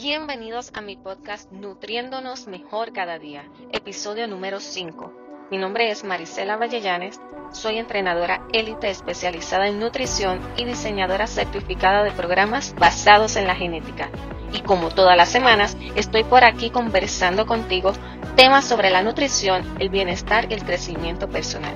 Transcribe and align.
Bienvenidos 0.00 0.70
a 0.74 0.80
mi 0.80 0.94
podcast 0.94 1.50
Nutriéndonos 1.50 2.46
Mejor 2.46 2.92
Cada 2.92 3.18
Día, 3.18 3.42
episodio 3.72 4.28
número 4.28 4.60
5. 4.60 5.12
Mi 5.50 5.58
nombre 5.58 5.90
es 5.90 6.04
Marisela 6.04 6.56
Vallellanes, 6.56 7.20
soy 7.50 7.78
entrenadora 7.78 8.46
élite 8.52 8.90
especializada 8.90 9.66
en 9.66 9.80
nutrición 9.80 10.38
y 10.56 10.66
diseñadora 10.66 11.26
certificada 11.26 12.04
de 12.04 12.12
programas 12.12 12.76
basados 12.76 13.34
en 13.34 13.48
la 13.48 13.56
genética. 13.56 14.08
Y 14.52 14.60
como 14.60 14.90
todas 14.90 15.16
las 15.16 15.30
semanas, 15.30 15.76
estoy 15.96 16.22
por 16.22 16.44
aquí 16.44 16.70
conversando 16.70 17.46
contigo 17.46 17.92
temas 18.36 18.64
sobre 18.66 18.90
la 18.90 19.02
nutrición, 19.02 19.64
el 19.80 19.88
bienestar 19.88 20.46
y 20.48 20.54
el 20.54 20.64
crecimiento 20.64 21.28
personal. 21.28 21.74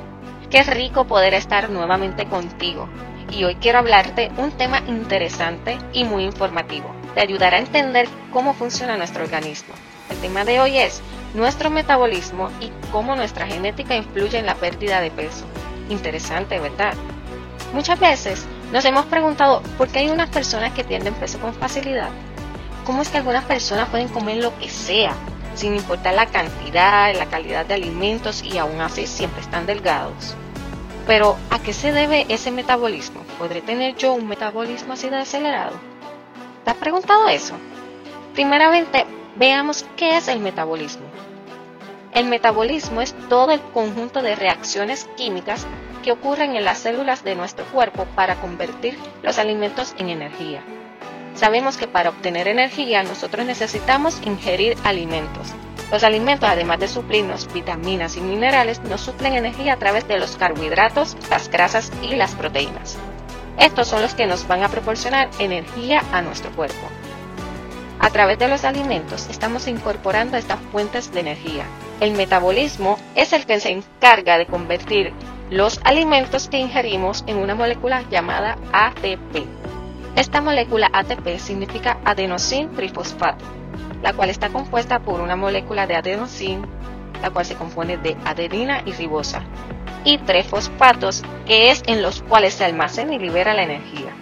Qué 0.48 0.62
rico 0.62 1.09
poder 1.09 1.34
estar 1.34 1.70
nuevamente 1.70 2.27
contigo. 2.27 2.89
Y 3.33 3.42
hoy 3.42 3.56
quiero 3.56 3.80
hablarte 3.80 4.30
un 4.36 4.52
tema 4.52 4.78
interesante 4.86 5.77
y 5.92 6.05
muy 6.05 6.23
informativo 6.23 7.02
te 7.15 7.21
ayudará 7.21 7.57
a 7.57 7.61
entender 7.61 8.09
cómo 8.33 8.55
funciona 8.55 8.97
nuestro 8.97 9.25
organismo. 9.25 9.75
El 10.11 10.19
tema 10.19 10.45
de 10.45 10.61
hoy 10.61 10.79
es 10.79 11.01
nuestro 11.34 11.70
metabolismo 11.70 12.50
y 12.61 12.70
cómo 12.91 13.17
nuestra 13.17 13.47
genética 13.47 13.97
influye 13.97 14.39
en 14.39 14.47
la 14.47 14.55
pérdida 14.55 15.00
de 15.00 15.11
peso. 15.11 15.45
Interesante, 15.89 16.59
¿verdad? 16.59 16.95
Muchas 17.73 17.98
veces 17.98 18.47
nos 18.73 18.84
hemos 18.84 19.06
preguntado 19.06 19.62
por 19.78 19.89
qué 19.89 20.01
hay 20.01 20.11
unas 20.11 20.28
personas 20.28 20.73
que 20.73 20.84
pierden 20.84 21.14
peso 21.14 21.39
con 21.39 21.55
facilidad. 21.55 22.11
¿Cómo 22.84 23.03
es 23.03 23.09
que 23.09 23.19
algunas 23.19 23.45
personas 23.45 23.89
pueden 23.89 24.08
comer 24.08 24.39
lo 24.39 24.58
que 24.58 24.69
sea, 24.69 25.14
sin 25.55 25.77
importar 25.77 26.14
la 26.14 26.27
cantidad, 26.27 27.14
la 27.14 27.27
calidad 27.27 27.64
de 27.64 27.75
alimentos 27.75 28.42
y 28.42 28.58
aún 28.58 28.81
así 28.81 29.06
siempre 29.06 29.41
están 29.41 29.67
delgados? 29.67 30.34
Pero, 31.06 31.36
¿a 31.51 31.58
qué 31.58 31.73
se 31.73 31.92
debe 31.92 32.27
ese 32.29 32.51
metabolismo? 32.51 33.23
¿Podré 33.39 33.61
tener 33.61 33.97
yo 33.97 34.14
un 34.14 34.29
metabolismo 34.29 34.92
así 34.92 35.08
de 35.08 35.17
acelerado? 35.17 35.92
¿Te 36.64 36.70
has 36.70 36.77
preguntado 36.77 37.28
eso? 37.28 37.55
Primeramente, 38.34 39.05
veamos 39.36 39.84
qué 39.96 40.16
es 40.16 40.28
el 40.28 40.41
metabolismo. 40.41 41.06
El 42.12 42.27
metabolismo 42.27 43.00
es 43.00 43.14
todo 43.28 43.52
el 43.52 43.60
conjunto 43.60 44.22
de 44.22 44.36
reacciones 44.36 45.08
químicas 45.16 45.66
que 46.05 46.12
ocurren 46.12 46.55
en 46.56 46.64
las 46.64 46.78
células 46.78 47.24
de 47.24 47.34
nuestro 47.34 47.64
cuerpo 47.66 48.06
para 48.14 48.36
convertir 48.36 48.98
los 49.22 49.38
alimentos 49.38 49.94
en 49.98 50.10
energía. 50.10 50.62
Sabemos 51.34 51.78
que 51.78 51.88
para 51.88 52.10
obtener 52.10 52.48
energía 52.48 53.02
nosotros 53.02 53.46
necesitamos 53.46 54.20
ingerir 54.27 54.77
alimentos. 54.84 55.48
Los 55.90 56.05
alimentos, 56.05 56.48
además 56.48 56.80
de 56.80 56.88
suplirnos 56.88 57.52
vitaminas 57.52 58.16
y 58.16 58.20
minerales, 58.20 58.80
nos 58.83 59.00
suplen 59.00 59.34
energía 59.34 59.74
a 59.74 59.78
través 59.78 60.06
de 60.06 60.18
los 60.18 60.36
carbohidratos, 60.36 61.16
las 61.30 61.48
grasas 61.48 61.90
y 62.02 62.14
las 62.16 62.34
proteínas. 62.34 62.98
Estos 63.58 63.89
son 63.89 64.03
los 64.03 64.14
que 64.14 64.27
nos 64.27 64.47
van 64.48 64.62
a 64.62 64.69
proporcionar 64.69 65.28
energía 65.39 66.03
a 66.12 66.22
nuestro 66.22 66.50
cuerpo. 66.53 66.89
A 67.98 68.11
través 68.11 68.39
de 68.39 68.48
los 68.48 68.64
alimentos 68.64 69.28
estamos 69.28 69.69
incorporando 69.69 70.36
estas 70.36 70.58
fuentes 70.72 71.12
de 71.12 71.20
energía. 71.20 71.64
El 72.00 72.12
metabolismo 72.12 72.98
es 73.14 73.33
el 73.33 73.47
que 73.47 73.61
se 73.61 73.70
encarga 73.70 74.39
de 74.39 74.47
convertir 74.47 75.13
los 75.51 75.80
alimentos 75.85 76.48
que 76.48 76.58
ingerimos 76.58 77.23
en 77.27 77.36
una 77.36 77.55
molécula 77.55 78.02
llamada 78.11 78.57
ATP. 78.73 79.46
Esta 80.17 80.40
molécula 80.40 80.90
ATP 80.92 81.39
significa 81.39 81.98
adenosín 82.05 82.70
trifosfato, 82.73 83.45
la 84.02 84.13
cual 84.14 84.30
está 84.30 84.48
compuesta 84.48 84.98
por 85.01 85.20
una 85.20 85.36
molécula 85.36 85.86
de 85.86 85.95
adenosín, 85.95 86.67
la 87.23 87.30
cual 87.30 87.45
se 87.45 87.55
compone 87.55 87.98
de 87.98 88.17
adenina 88.24 88.83
y 88.84 88.92
ribosa, 88.92 89.42
y 90.05 90.18
tres 90.18 90.46
fosfatos, 90.46 91.23
que 91.46 91.70
es 91.70 91.83
en 91.86 92.02
los 92.02 92.23
cuales 92.23 92.55
se 92.55 92.64
almacena 92.64 93.14
y 93.14 93.18
libera 93.18 93.55
la 93.55 93.63
energía. 93.63 94.13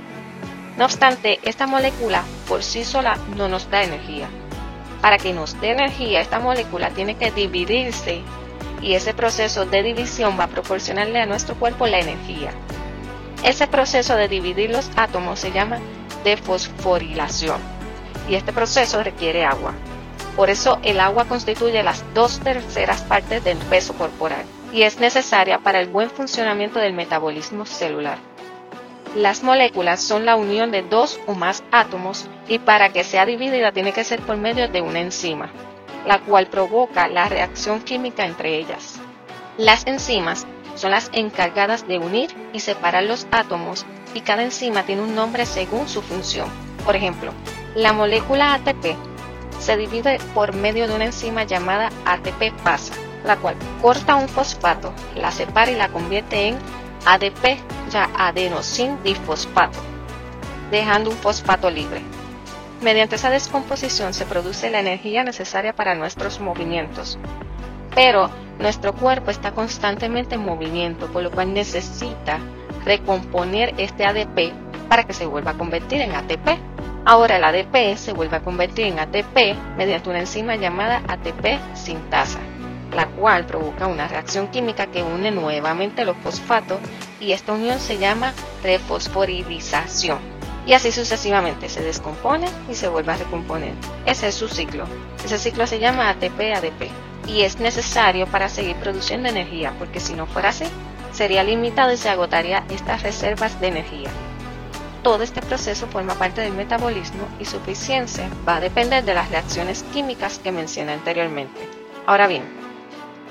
No 0.77 0.85
obstante, 0.85 1.41
esta 1.43 1.67
molécula 1.67 2.25
por 2.49 2.63
sí 2.63 2.85
sola 2.85 3.19
no 3.37 3.49
nos 3.49 3.71
da 3.71 3.83
energía. 3.83 4.29
Para 5.01 5.19
que 5.19 5.33
nos 5.33 5.61
dé 5.61 5.71
energía, 5.71 6.21
esta 6.21 6.39
molécula 6.39 6.91
tiene 6.91 7.17
que 7.17 7.31
dividirse 7.31 8.23
y 8.83 8.95
ese 8.95 9.15
proceso 9.15 9.67
de 9.67 9.83
división 9.83 10.39
va 10.39 10.45
a 10.45 10.49
proporcionarle 10.49 11.21
a 11.21 11.27
nuestro 11.27 11.55
cuerpo 11.55 11.87
la 11.87 11.99
energía. 11.99 12.53
Ese 13.45 13.67
proceso 13.67 14.17
de 14.17 14.29
dividir 14.29 14.71
los 14.71 14.91
átomos 14.97 15.41
se 15.41 15.53
llama 15.53 15.79
defosforilación 16.25 17.59
y 18.29 18.35
este 18.35 18.53
proceso 18.53 19.03
requiere 19.03 19.45
agua. 19.45 19.73
Por 20.37 20.51
eso 20.51 20.79
el 20.83 21.01
agua 21.01 21.25
constituye 21.25 21.83
las 21.83 22.05
dos 22.15 22.41
terceras 22.41 23.03
partes 23.03 23.43
del 23.43 23.57
peso 23.57 23.95
corporal 23.95 24.45
y 24.73 24.83
es 24.83 25.01
necesaria 25.01 25.59
para 25.59 25.81
el 25.81 25.89
buen 25.89 26.11
funcionamiento 26.11 26.79
del 26.79 26.93
metabolismo 26.93 27.67
celular. 27.67 28.19
Las 29.17 29.43
moléculas 29.43 30.01
son 30.01 30.25
la 30.25 30.37
unión 30.37 30.71
de 30.71 30.83
dos 30.83 31.19
o 31.27 31.35
más 31.35 31.65
átomos 31.73 32.29
y 32.47 32.61
para 32.61 32.93
que 32.93 33.03
sea 33.03 33.27
dividida 33.27 33.73
tiene 33.73 33.93
que 33.93 34.05
ser 34.05 34.21
por 34.21 34.37
medio 34.37 34.69
de 34.69 34.83
una 34.83 35.01
enzima, 35.01 35.51
la 36.07 36.21
cual 36.21 36.47
provoca 36.47 37.09
la 37.09 37.29
reacción 37.29 37.81
química 37.81 38.25
entre 38.25 38.57
ellas. 38.57 39.01
Las 39.59 39.87
enzimas 39.87 40.47
son 40.77 40.93
las 40.93 41.11
encargadas 41.13 41.89
de 41.89 41.99
unir 41.99 42.31
y 42.53 42.61
separar 42.61 43.03
los 43.03 43.27
átomos 43.33 43.85
y 44.15 44.21
cada 44.21 44.45
enzima 44.45 44.85
tiene 44.85 45.03
un 45.03 45.17
nombre 45.17 45.45
según 45.45 45.89
su 45.89 46.03
función. 46.03 46.49
Por 46.85 46.95
ejemplo, 46.95 47.33
la 47.75 47.93
molécula 47.93 48.55
ATP 48.55 48.97
se 49.59 49.77
divide 49.77 50.19
por 50.35 50.55
medio 50.55 50.87
de 50.87 50.95
una 50.95 51.07
enzima 51.07 51.43
llamada 51.45 51.91
ATP 52.07 52.53
pasa 52.63 52.95
la 53.25 53.37
cual 53.37 53.57
corta 53.81 54.17
un 54.17 54.29
fosfato, 54.29 54.93
la 55.15 55.31
separa 55.31 55.71
y 55.71 55.77
la 55.77 55.89
convierte 55.89 56.49
en 56.49 56.59
ADP, 57.07 57.59
ya 57.91 58.11
adenosin 58.17 59.03
difosfato, 59.03 59.79
dejando 60.71 61.11
un 61.11 61.17
fosfato 61.17 61.71
libre. 61.71 62.03
Mediante 62.83 63.17
esa 63.17 63.31
descomposición 63.31 64.15
se 64.15 64.25
produce 64.25 64.71
la 64.71 64.81
energía 64.81 65.23
necesaria 65.23 65.75
para 65.75 65.95
nuestros 65.95 66.41
movimientos. 66.41 67.19
Pero 67.95 68.31
nuestro 68.59 68.95
cuerpo 68.95 69.31
está 69.31 69.53
constantemente 69.53 70.37
en 70.37 70.45
movimiento, 70.45 71.07
por 71.09 71.23
lo 71.23 71.31
cual 71.31 71.53
necesita 71.53 72.39
recomponer 72.85 73.75
este 73.77 74.07
ADP 74.07 74.53
para 74.89 75.05
que 75.05 75.13
se 75.13 75.27
vuelva 75.27 75.53
a 75.53 75.59
convertir 75.59 76.01
en 76.01 76.15
ATP. 76.15 76.59
Ahora 77.05 77.37
el 77.37 77.45
ADP 77.45 77.97
se 77.97 78.13
vuelve 78.13 78.37
a 78.37 78.43
convertir 78.43 78.87
en 78.87 78.99
ATP 78.99 79.57
mediante 79.77 80.11
una 80.11 80.21
enzima 80.21 80.57
llamada 80.57 81.03
ATP 81.09 81.59
sintasa 81.75 82.41
la 82.93 83.07
cual 83.07 83.47
provoca 83.47 83.87
una 83.87 84.09
reacción 84.09 84.49
química 84.49 84.87
que 84.87 85.03
une 85.03 85.31
nuevamente 85.31 86.05
los 86.05 86.17
fosfatos 86.19 86.79
y 87.21 87.33
esta 87.33 87.53
unión 87.53 87.79
se 87.79 87.99
llama 87.99 88.33
refosforidización. 88.63 90.19
Y 90.67 90.75
así 90.75 90.93
sucesivamente 90.93 91.69
se 91.69 91.83
descompone 91.83 92.47
y 92.71 92.75
se 92.75 92.89
vuelve 92.89 93.13
a 93.13 93.17
recomponer. 93.17 93.73
Ese 94.07 94.29
es 94.29 94.35
su 94.35 94.49
ciclo. 94.49 94.85
Ese 95.25 95.39
ciclo 95.39 95.67
se 95.67 95.79
llama 95.79 96.11
ATP-ADP 96.11 96.91
y 97.27 97.43
es 97.43 97.61
necesario 97.61 98.27
para 98.27 98.49
seguir 98.49 98.77
produciendo 98.77 99.29
energía 99.29 99.73
porque 99.79 100.01
si 100.01 100.15
no 100.15 100.27
fuera 100.27 100.51
así, 100.51 100.65
sería 101.13 101.45
limitado 101.45 101.93
y 101.93 101.97
se 101.97 102.09
agotaría 102.09 102.65
estas 102.71 103.03
reservas 103.03 103.61
de 103.61 103.69
energía. 103.69 104.11
Todo 105.03 105.23
este 105.23 105.41
proceso 105.41 105.87
forma 105.87 106.15
parte 106.15 106.43
del 106.43 106.53
metabolismo 106.53 107.27
y 107.39 107.47
su 107.47 107.57
eficiencia 107.57 108.29
va 108.47 108.57
a 108.57 108.61
depender 108.61 109.03
de 109.03 109.15
las 109.15 109.31
reacciones 109.31 109.83
químicas 109.95 110.39
que 110.39 110.53
mencioné 110.53 110.93
anteriormente. 110.93 111.61
Ahora 112.07 112.27
bien, 112.27 112.60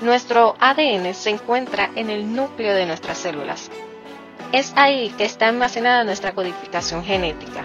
nuestro 0.00 0.56
ADN 0.58 1.14
se 1.14 1.30
encuentra 1.30 1.90
en 1.94 2.10
el 2.10 2.34
núcleo 2.34 2.74
de 2.74 2.86
nuestras 2.86 3.18
células. 3.18 3.70
Es 4.52 4.72
ahí 4.76 5.10
que 5.16 5.24
está 5.24 5.48
almacenada 5.48 6.04
nuestra 6.04 6.32
codificación 6.32 7.04
genética. 7.04 7.64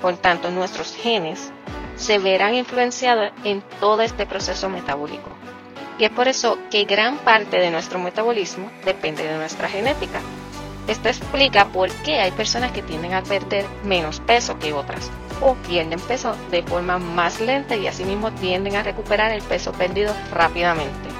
Por 0.00 0.16
tanto, 0.16 0.50
nuestros 0.50 0.94
genes 0.94 1.52
se 1.96 2.18
verán 2.18 2.54
influenciados 2.54 3.32
en 3.44 3.62
todo 3.80 4.02
este 4.02 4.26
proceso 4.26 4.68
metabólico. 4.68 5.28
Y 5.98 6.04
es 6.04 6.10
por 6.10 6.28
eso 6.28 6.58
que 6.70 6.84
gran 6.84 7.18
parte 7.18 7.58
de 7.58 7.70
nuestro 7.70 7.98
metabolismo 7.98 8.70
depende 8.84 9.24
de 9.24 9.36
nuestra 9.36 9.68
genética. 9.68 10.20
Esto 10.88 11.08
explica 11.08 11.66
por 11.66 11.90
qué 12.02 12.20
hay 12.20 12.30
personas 12.32 12.72
que 12.72 12.82
tienden 12.82 13.14
a 13.14 13.22
perder 13.22 13.66
menos 13.84 14.20
peso 14.20 14.58
que 14.58 14.72
otras 14.72 15.10
o 15.40 15.54
pierden 15.54 16.00
peso 16.00 16.34
de 16.50 16.62
forma 16.62 16.98
más 16.98 17.40
lenta 17.40 17.76
y 17.76 17.86
asimismo 17.86 18.32
tienden 18.32 18.76
a 18.76 18.82
recuperar 18.82 19.32
el 19.32 19.42
peso 19.42 19.72
perdido 19.72 20.12
rápidamente. 20.32 21.11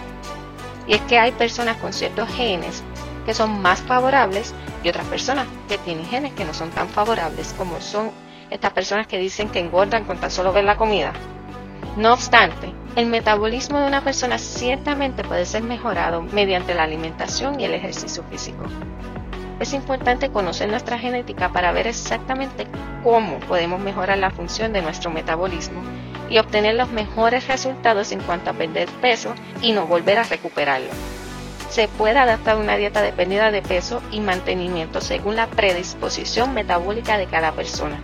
Y 0.87 0.95
es 0.95 1.01
que 1.03 1.19
hay 1.19 1.33
personas 1.33 1.77
con 1.77 1.93
ciertos 1.93 2.29
genes 2.31 2.83
que 3.25 3.35
son 3.35 3.63
más 3.63 3.81
favorables 3.81 4.55
y 4.83 4.89
otras 4.89 5.07
personas 5.07 5.47
que 5.69 5.79
tienen 5.79 6.07
genes 6.07 6.33
que 6.33 6.45
no 6.45 6.55
son 6.55 6.71
tan 6.71 6.89
favorables 6.89 7.55
como 7.57 7.81
son 7.81 8.11
estas 8.51 8.73
personas 8.73 9.07
que 9.07 9.19
dicen 9.19 9.49
que 9.49 9.61
engordan 9.61 10.05
con 10.05 10.19
tan 10.19 10.31
solo 10.31 10.53
ver 10.53 10.65
la 10.65 10.77
comida. 10.77 11.13
No 11.97 12.13
obstante, 12.13 12.73
el 12.97 13.07
metabolismo 13.07 13.79
de 13.79 13.87
una 13.87 14.03
persona 14.03 14.39
ciertamente 14.39 15.25
puede 15.25 15.47
ser 15.47 15.63
mejorado 15.63 16.23
mediante 16.23 16.75
la 16.75 16.83
alimentación 16.83 17.61
y 17.61 17.65
el 17.65 17.75
ejercicio 17.75 18.23
físico. 18.31 18.65
Es 19.61 19.73
importante 19.73 20.31
conocer 20.31 20.69
nuestra 20.69 20.99
genética 20.99 21.51
para 21.51 21.73
ver 21.73 21.87
exactamente 21.87 22.67
cómo 23.05 23.39
podemos 23.41 23.81
mejorar 23.81 24.19
la 24.19 24.31
función 24.31 24.73
de 24.73 24.83
nuestro 24.83 25.11
metabolismo 25.11 25.81
y 26.33 26.39
obtener 26.39 26.75
los 26.75 26.91
mejores 26.91 27.47
resultados 27.47 28.11
en 28.11 28.21
cuanto 28.21 28.51
a 28.51 28.55
perder 28.55 28.89
peso 29.03 29.35
y 29.61 29.73
no 29.73 29.87
volver 29.87 30.19
a 30.19 30.25
recuperarlo. 30.25 30.89
Se 31.69 31.89
puede 31.89 32.19
adaptar 32.19 32.57
una 32.57 32.77
dieta 32.77 33.03
de 33.03 33.13
pérdida 33.13 33.51
de 33.51 33.61
peso 33.61 34.03
y 34.11 34.21
mantenimiento 34.21 35.03
según 35.03 35.37
la 35.37 35.47
predisposición 35.47 36.55
metabólica 36.55 37.19
de 37.19 37.27
cada 37.27 37.53
persona. 37.53 38.01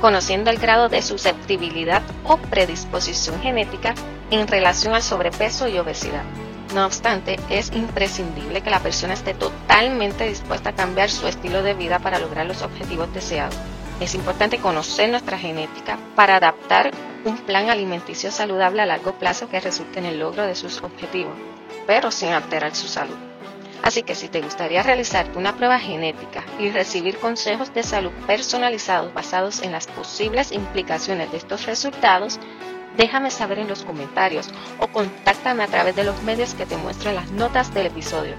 conociendo 0.00 0.50
el 0.50 0.58
grado 0.58 0.88
de 0.88 1.02
susceptibilidad 1.02 2.02
o 2.22 2.36
predisposición 2.36 3.40
genética 3.40 3.94
en 4.30 4.46
relación 4.46 4.94
al 4.94 5.02
sobrepeso 5.02 5.66
y 5.66 5.76
obesidad. 5.76 6.22
No 6.72 6.86
obstante, 6.86 7.36
es 7.50 7.72
imprescindible 7.72 8.60
que 8.60 8.70
la 8.70 8.78
persona 8.78 9.14
esté 9.14 9.34
totalmente 9.34 10.28
dispuesta 10.28 10.70
a 10.70 10.76
cambiar 10.76 11.10
su 11.10 11.26
estilo 11.26 11.64
de 11.64 11.74
vida 11.74 11.98
para 11.98 12.20
lograr 12.20 12.46
los 12.46 12.62
objetivos 12.62 13.12
deseados. 13.12 13.56
Es 13.98 14.14
importante 14.14 14.58
conocer 14.58 15.10
nuestra 15.10 15.36
genética 15.36 15.98
para 16.14 16.36
adaptar 16.36 16.92
un 17.24 17.36
plan 17.38 17.70
alimenticio 17.70 18.30
saludable 18.30 18.82
a 18.82 18.86
largo 18.86 19.12
plazo 19.18 19.48
que 19.48 19.60
resulte 19.60 19.98
en 19.98 20.06
el 20.06 20.18
logro 20.18 20.44
de 20.44 20.54
sus 20.54 20.82
objetivos, 20.82 21.34
pero 21.86 22.10
sin 22.10 22.30
alterar 22.30 22.74
su 22.74 22.88
salud. 22.88 23.16
Así 23.82 24.02
que 24.02 24.14
si 24.14 24.28
te 24.28 24.40
gustaría 24.40 24.82
realizarte 24.82 25.38
una 25.38 25.56
prueba 25.56 25.78
genética 25.78 26.44
y 26.58 26.70
recibir 26.70 27.16
consejos 27.18 27.72
de 27.72 27.82
salud 27.82 28.12
personalizados 28.26 29.14
basados 29.14 29.62
en 29.62 29.72
las 29.72 29.86
posibles 29.86 30.52
implicaciones 30.52 31.30
de 31.30 31.38
estos 31.38 31.66
resultados, 31.66 32.38
déjame 32.96 33.30
saber 33.30 33.58
en 33.58 33.68
los 33.68 33.82
comentarios 33.82 34.48
o 34.80 34.88
contáctame 34.88 35.62
a 35.62 35.68
través 35.68 35.94
de 35.96 36.04
los 36.04 36.22
medios 36.22 36.54
que 36.54 36.66
te 36.66 36.76
muestro 36.76 37.10
en 37.10 37.16
las 37.16 37.30
notas 37.30 37.72
del 37.74 37.86
episodio. 37.86 38.34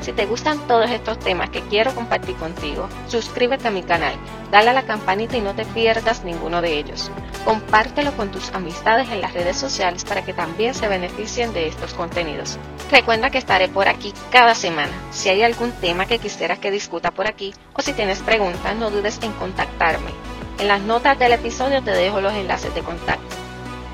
Si 0.00 0.12
te 0.12 0.26
gustan 0.26 0.58
todos 0.66 0.90
estos 0.90 1.18
temas 1.18 1.50
que 1.50 1.60
quiero 1.62 1.94
compartir 1.94 2.36
contigo, 2.36 2.88
suscríbete 3.08 3.68
a 3.68 3.70
mi 3.70 3.82
canal, 3.82 4.14
dale 4.50 4.70
a 4.70 4.72
la 4.72 4.84
campanita 4.84 5.36
y 5.36 5.40
no 5.40 5.54
te 5.54 5.64
pierdas 5.66 6.24
ninguno 6.24 6.62
de 6.62 6.78
ellos. 6.78 7.10
Compártelo 7.44 8.12
con 8.12 8.30
tus 8.30 8.50
amistades 8.54 9.10
en 9.10 9.20
las 9.20 9.34
redes 9.34 9.56
sociales 9.56 10.04
para 10.04 10.24
que 10.24 10.32
también 10.32 10.74
se 10.74 10.88
beneficien 10.88 11.52
de 11.52 11.66
estos 11.66 11.94
contenidos. 11.94 12.58
Recuerda 12.90 13.30
que 13.30 13.38
estaré 13.38 13.68
por 13.68 13.88
aquí 13.88 14.14
cada 14.30 14.54
semana. 14.54 14.92
Si 15.10 15.28
hay 15.28 15.42
algún 15.42 15.72
tema 15.72 16.06
que 16.06 16.18
quisieras 16.18 16.58
que 16.58 16.70
discuta 16.70 17.10
por 17.10 17.26
aquí 17.26 17.52
o 17.74 17.82
si 17.82 17.92
tienes 17.92 18.20
preguntas, 18.20 18.76
no 18.76 18.90
dudes 18.90 19.18
en 19.22 19.32
contactarme. 19.32 20.10
En 20.58 20.68
las 20.68 20.80
notas 20.80 21.18
del 21.18 21.32
episodio 21.32 21.82
te 21.82 21.90
dejo 21.90 22.20
los 22.20 22.32
enlaces 22.32 22.74
de 22.74 22.82
contacto. 22.82 23.47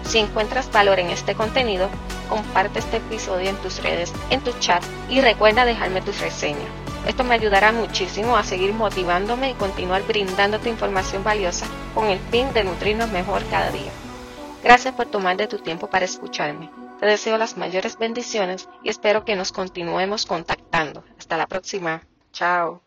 Si 0.06 0.18
encuentras 0.18 0.70
valor 0.70 0.98
en 0.98 1.10
este 1.10 1.34
contenido, 1.34 1.88
comparte 2.28 2.78
este 2.78 2.98
episodio 2.98 3.50
en 3.50 3.56
tus 3.56 3.82
redes, 3.82 4.12
en 4.30 4.40
tu 4.40 4.52
chat 4.58 4.82
y 5.08 5.20
recuerda 5.20 5.64
dejarme 5.64 6.02
tu 6.02 6.12
reseña. 6.12 6.66
Esto 7.06 7.24
me 7.24 7.34
ayudará 7.34 7.72
muchísimo 7.72 8.36
a 8.36 8.44
seguir 8.44 8.72
motivándome 8.72 9.50
y 9.50 9.54
continuar 9.54 10.02
brindándote 10.04 10.70
información 10.70 11.22
valiosa 11.22 11.66
con 11.94 12.06
el 12.06 12.18
fin 12.30 12.52
de 12.54 12.64
nutrirnos 12.64 13.10
mejor 13.10 13.42
cada 13.50 13.70
día. 13.70 13.92
Gracias 14.62 14.94
por 14.94 15.06
tomar 15.06 15.36
de 15.36 15.46
tu 15.46 15.58
tiempo 15.58 15.88
para 15.88 16.06
escucharme. 16.06 16.70
Te 16.98 17.06
deseo 17.06 17.36
las 17.36 17.58
mayores 17.58 17.98
bendiciones 17.98 18.68
y 18.82 18.88
espero 18.88 19.24
que 19.24 19.36
nos 19.36 19.52
continuemos 19.52 20.24
contactando. 20.24 21.04
Hasta 21.18 21.36
la 21.36 21.46
próxima. 21.46 22.02
Chao. 22.32 22.83